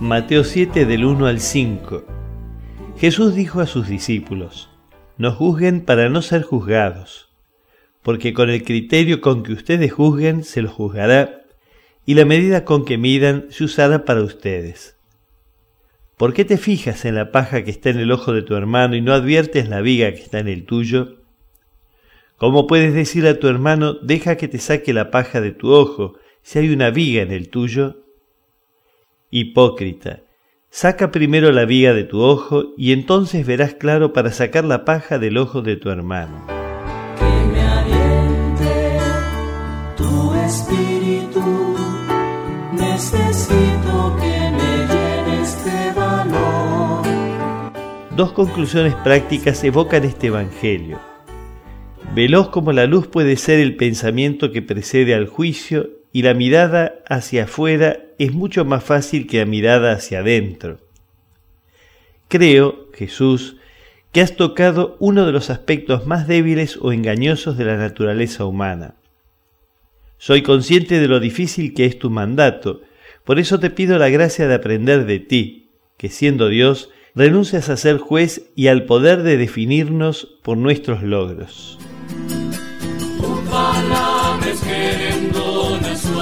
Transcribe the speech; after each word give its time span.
Mateo 0.00 0.44
7 0.44 0.86
del 0.86 1.04
1 1.04 1.26
al 1.26 1.40
5. 1.40 2.04
Jesús 2.98 3.34
dijo 3.34 3.60
a 3.60 3.66
sus 3.66 3.88
discípulos, 3.88 4.70
no 5.16 5.32
juzguen 5.32 5.80
para 5.80 6.08
no 6.08 6.22
ser 6.22 6.42
juzgados, 6.42 7.28
porque 8.04 8.32
con 8.32 8.48
el 8.48 8.62
criterio 8.62 9.20
con 9.20 9.42
que 9.42 9.52
ustedes 9.52 9.92
juzguen 9.92 10.44
se 10.44 10.62
los 10.62 10.70
juzgará, 10.70 11.42
y 12.06 12.14
la 12.14 12.24
medida 12.24 12.64
con 12.64 12.84
que 12.84 12.96
midan 12.96 13.46
se 13.50 13.64
usará 13.64 14.04
para 14.04 14.22
ustedes. 14.22 14.94
¿Por 16.16 16.32
qué 16.32 16.44
te 16.44 16.58
fijas 16.58 17.04
en 17.04 17.16
la 17.16 17.32
paja 17.32 17.64
que 17.64 17.72
está 17.72 17.90
en 17.90 17.98
el 17.98 18.12
ojo 18.12 18.32
de 18.32 18.42
tu 18.42 18.54
hermano 18.54 18.94
y 18.94 19.00
no 19.00 19.12
adviertes 19.12 19.68
la 19.68 19.80
viga 19.80 20.12
que 20.12 20.22
está 20.22 20.38
en 20.38 20.46
el 20.46 20.64
tuyo? 20.64 21.16
¿Cómo 22.36 22.68
puedes 22.68 22.94
decir 22.94 23.26
a 23.26 23.40
tu 23.40 23.48
hermano, 23.48 23.94
deja 23.94 24.36
que 24.36 24.46
te 24.46 24.60
saque 24.60 24.92
la 24.92 25.10
paja 25.10 25.40
de 25.40 25.50
tu 25.50 25.72
ojo, 25.72 26.14
si 26.44 26.60
hay 26.60 26.70
una 26.70 26.90
viga 26.90 27.22
en 27.22 27.32
el 27.32 27.48
tuyo? 27.48 27.96
Hipócrita, 29.30 30.22
saca 30.70 31.10
primero 31.10 31.52
la 31.52 31.66
viga 31.66 31.92
de 31.92 32.04
tu 32.04 32.22
ojo 32.22 32.72
y 32.78 32.92
entonces 32.92 33.46
verás 33.46 33.74
claro 33.74 34.14
para 34.14 34.32
sacar 34.32 34.64
la 34.64 34.86
paja 34.86 35.18
del 35.18 35.36
ojo 35.36 35.60
de 35.60 35.76
tu 35.76 35.90
hermano. 35.90 36.46
Que 37.18 37.46
me 37.52 37.60
aliente 37.60 38.98
tu 39.98 40.34
espíritu, 40.34 41.76
necesito 42.72 44.16
que 44.18 44.50
me 44.50 44.86
llenes 44.88 45.64
de 45.64 45.92
valor. 45.92 47.02
Dos 48.16 48.32
conclusiones 48.32 48.94
prácticas 48.94 49.62
evocan 49.62 50.04
este 50.04 50.28
Evangelio. 50.28 50.98
Veloz 52.14 52.48
como 52.48 52.72
la 52.72 52.86
luz 52.86 53.06
puede 53.06 53.36
ser 53.36 53.60
el 53.60 53.76
pensamiento 53.76 54.52
que 54.52 54.62
precede 54.62 55.14
al 55.14 55.26
juicio 55.26 55.97
y 56.12 56.22
la 56.22 56.34
mirada 56.34 56.96
hacia 57.08 57.44
afuera 57.44 57.98
es 58.18 58.32
mucho 58.32 58.64
más 58.64 58.82
fácil 58.82 59.26
que 59.26 59.38
la 59.38 59.46
mirada 59.46 59.92
hacia 59.92 60.20
adentro. 60.20 60.78
Creo, 62.28 62.88
Jesús, 62.94 63.56
que 64.12 64.20
has 64.20 64.36
tocado 64.36 64.96
uno 65.00 65.26
de 65.26 65.32
los 65.32 65.50
aspectos 65.50 66.06
más 66.06 66.26
débiles 66.26 66.78
o 66.80 66.92
engañosos 66.92 67.56
de 67.56 67.64
la 67.64 67.76
naturaleza 67.76 68.44
humana. 68.44 68.94
Soy 70.18 70.42
consciente 70.42 70.98
de 70.98 71.08
lo 71.08 71.20
difícil 71.20 71.74
que 71.74 71.84
es 71.84 71.98
tu 71.98 72.10
mandato, 72.10 72.80
por 73.24 73.38
eso 73.38 73.60
te 73.60 73.70
pido 73.70 73.98
la 73.98 74.08
gracia 74.08 74.48
de 74.48 74.54
aprender 74.54 75.04
de 75.04 75.20
ti, 75.20 75.68
que 75.96 76.08
siendo 76.08 76.48
Dios, 76.48 76.90
renuncias 77.14 77.68
a 77.68 77.76
ser 77.76 77.98
juez 77.98 78.50
y 78.56 78.68
al 78.68 78.84
poder 78.84 79.22
de 79.22 79.36
definirnos 79.36 80.28
por 80.42 80.56
nuestros 80.56 81.02
logros. 81.02 81.78